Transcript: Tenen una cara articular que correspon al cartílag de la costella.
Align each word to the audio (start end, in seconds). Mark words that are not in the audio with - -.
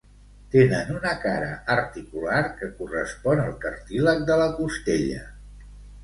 Tenen 0.53 0.87
una 0.99 1.09
cara 1.25 1.49
articular 1.73 2.39
que 2.61 2.69
correspon 2.79 3.41
al 3.43 3.53
cartílag 3.65 4.23
de 4.31 4.39
la 4.41 4.47
costella. 4.61 5.21